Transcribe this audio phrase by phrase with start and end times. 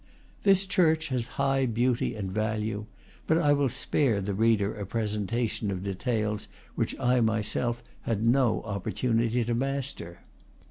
[0.41, 2.87] This church has high beauty and value,
[3.27, 8.25] but I will spare the reader a presentation of details which I my self had
[8.25, 10.21] no opportunity to master.